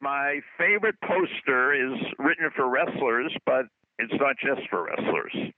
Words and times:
My 0.00 0.40
favorite 0.56 0.96
poster 1.02 1.74
is 1.74 1.98
written 2.18 2.50
for 2.56 2.68
wrestlers, 2.68 3.36
but 3.44 3.66
it's 3.98 4.12
not 4.18 4.36
just 4.42 4.66
for 4.70 4.84
wrestlers. 4.84 5.52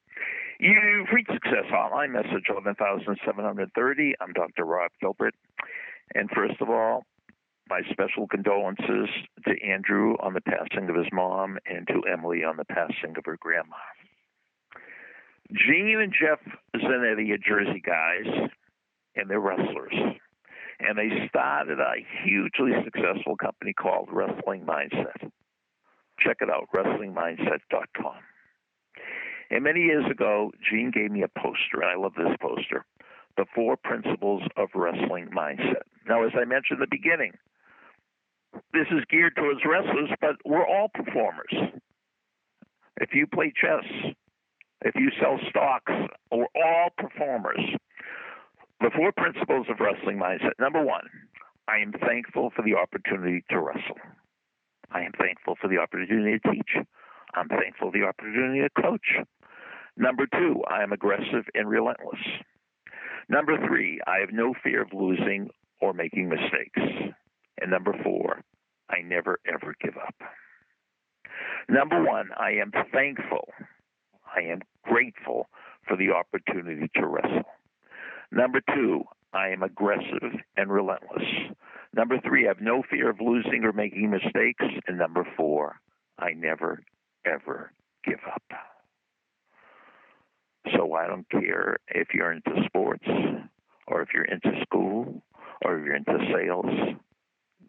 You've 0.58 1.08
reached 1.12 1.33
Success 1.33 1.67
Hotline, 1.71 2.10
message 2.10 2.47
11730. 2.49 4.15
I'm 4.20 4.33
Dr. 4.33 4.65
Rob 4.65 4.91
Gilbert. 5.00 5.34
And 6.17 6.28
first 6.31 6.60
of 6.60 6.70
all, 6.70 7.05
my 7.70 7.83
special 7.91 8.27
condolences 8.27 9.09
to 9.46 9.55
Andrew 9.64 10.16
on 10.20 10.34
the 10.34 10.41
passing 10.41 10.88
of 10.88 10.96
his 10.96 11.06
mom 11.12 11.59
and 11.64 11.86
to 11.86 12.02
Emily 12.12 12.43
on 12.43 12.56
the 12.56 12.64
passing 12.64 13.16
of 13.16 13.24
her 13.24 13.36
grandma. 13.40 13.77
Gene 15.52 16.00
and 16.00 16.12
Jeff 16.12 16.40
Zanetti 16.77 17.30
are 17.32 17.38
Jersey 17.38 17.80
guys, 17.84 18.48
and 19.14 19.30
they're 19.30 19.40
wrestlers. 19.40 19.95
And 20.83 20.99
they 20.99 21.29
started 21.29 21.79
a 21.79 21.95
hugely 22.25 22.73
successful 22.85 23.37
company 23.37 23.73
called 23.73 24.09
Wrestling 24.11 24.67
Mindset. 24.67 25.30
Check 26.19 26.39
it 26.41 26.51
out, 26.51 26.69
wrestlingmindset.com. 26.75 28.15
And 29.51 29.65
many 29.65 29.80
years 29.80 30.05
ago, 30.11 30.51
Gene 30.69 30.91
gave 30.91 31.11
me 31.11 31.23
a 31.23 31.29
poster, 31.29 31.83
and 31.83 31.84
I 31.84 31.95
love 31.97 32.15
this 32.16 32.37
poster 32.41 32.84
The 33.37 33.45
Four 33.55 33.77
Principles 33.77 34.42
of 34.56 34.69
Wrestling 34.75 35.29
Mindset. 35.37 35.83
Now, 36.09 36.25
as 36.25 36.33
I 36.34 36.45
mentioned 36.45 36.80
in 36.80 36.80
the 36.80 36.87
beginning, 36.91 37.33
this 38.73 38.87
is 38.91 39.05
geared 39.11 39.37
towards 39.37 39.61
wrestlers, 39.64 40.11
but 40.20 40.37
we're 40.45 40.67
all 40.67 40.89
performers. 40.92 41.55
If 43.01 43.11
you 43.14 43.27
play 43.27 43.53
chess, 43.55 43.84
if 44.84 44.95
you 44.95 45.11
sell 45.20 45.39
stocks, 45.48 45.92
we're 46.30 46.47
all 46.56 46.89
performers. 46.97 47.61
The 48.82 48.91
four 48.96 49.12
principles 49.12 49.68
of 49.70 49.78
wrestling 49.78 50.18
mindset. 50.18 50.59
Number 50.59 50.82
one, 50.82 51.06
I 51.68 51.78
am 51.78 51.92
thankful 51.92 52.50
for 52.56 52.62
the 52.62 52.74
opportunity 52.74 53.45
to 53.50 53.60
wrestle. 53.60 54.00
I 54.91 55.02
am 55.02 55.12
thankful 55.12 55.55
for 55.60 55.68
the 55.68 55.78
opportunity 55.78 56.41
to 56.41 56.50
teach. 56.50 56.70
I'm 57.32 57.46
thankful 57.48 57.92
for 57.92 57.98
the 57.98 58.05
opportunity 58.05 58.61
to 58.61 58.83
coach. 58.83 59.06
Number 59.97 60.27
two, 60.27 60.64
I 60.69 60.83
am 60.83 60.92
aggressive 60.92 61.44
and 61.55 61.69
relentless. 61.69 62.19
Number 63.28 63.56
three, 63.69 64.00
I 64.05 64.19
have 64.19 64.33
no 64.33 64.52
fear 64.64 64.83
of 64.83 64.92
losing 64.92 65.48
or 65.80 65.92
making 65.92 66.28
mistakes. 66.28 67.14
And 67.61 67.70
number 67.70 67.94
four, 68.02 68.42
I 68.91 69.02
never 69.02 69.39
ever 69.46 69.77
give 69.80 69.96
up. 69.96 70.17
Number 71.69 72.02
one, 72.02 72.30
I 72.36 72.55
am 72.61 72.72
thankful. 72.92 73.46
I 74.36 74.41
am 74.41 74.61
grateful 74.83 75.46
for 75.86 75.96
the 75.96 76.11
opportunity 76.11 76.91
to 76.96 77.06
wrestle. 77.06 77.44
Number 78.33 78.62
two, 78.75 79.05
I 79.34 79.48
am 79.48 79.62
aggressive 79.62 80.41
and 80.56 80.72
relentless. 80.72 81.22
Number 81.94 82.19
three, 82.19 82.47
I 82.47 82.48
have 82.48 82.62
no 82.62 82.83
fear 82.91 83.11
of 83.11 83.20
losing 83.20 83.64
or 83.64 83.74
making 83.74 84.08
mistakes. 84.08 84.64
And 84.89 84.97
number 84.97 85.27
four, 85.36 85.78
I 86.19 86.30
never, 86.33 86.83
ever 87.27 87.72
give 88.06 88.20
up. 88.27 88.42
So 90.74 90.94
I 90.94 91.06
don't 91.06 91.28
care 91.28 91.77
if 91.89 92.08
you're 92.14 92.33
into 92.33 92.64
sports 92.64 93.05
or 93.86 94.00
if 94.00 94.08
you're 94.14 94.24
into 94.24 94.62
school 94.62 95.22
or 95.62 95.78
if 95.78 95.84
you're 95.84 95.96
into 95.96 96.19
sales, 96.33 96.96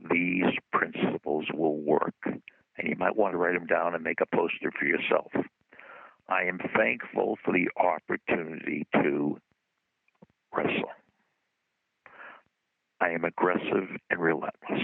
these 0.09 0.45
principles 0.71 1.45
will 1.53 1.77
work. 1.81 2.15
And 2.23 2.87
you 2.87 2.95
might 2.97 3.17
want 3.17 3.33
to 3.33 3.37
write 3.37 3.53
them 3.53 3.67
down 3.67 3.95
and 3.95 4.03
make 4.03 4.21
a 4.21 4.35
poster 4.35 4.71
for 4.79 4.85
yourself. 4.85 5.31
I 6.29 6.43
am 6.43 6.59
thankful 6.73 7.37
for 7.43 7.53
the 7.53 7.67
opportunity 7.77 8.87
to 8.93 9.37
wrestle. 10.55 10.89
I 13.01 13.09
am 13.09 13.25
aggressive 13.25 13.89
and 14.09 14.19
relentless. 14.19 14.81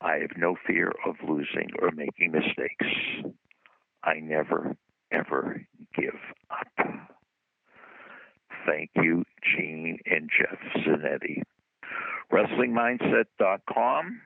I 0.00 0.18
have 0.18 0.30
no 0.36 0.56
fear 0.66 0.92
of 1.06 1.16
losing 1.26 1.70
or 1.80 1.90
making 1.90 2.32
mistakes. 2.32 2.86
I 4.02 4.14
never, 4.20 4.76
ever 5.12 5.60
give 5.96 6.14
up. 6.50 6.86
Thank 8.66 8.90
you, 8.96 9.24
Gene 9.42 9.98
and 10.06 10.30
Jeff 10.30 10.58
Zanetti. 10.84 11.42
WrestlingMindset.com. 12.32 14.20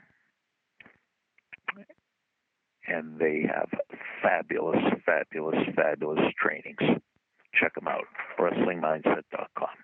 And 2.87 3.19
they 3.19 3.47
have 3.48 3.70
fabulous, 4.22 4.82
fabulous, 5.06 5.56
fabulous 5.75 6.20
trainings. 6.38 7.00
Check 7.58 7.75
them 7.75 7.88
out. 7.88 8.04
WrestlingMindset.com. 8.38 9.83